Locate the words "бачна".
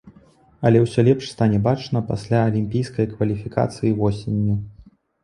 1.67-2.01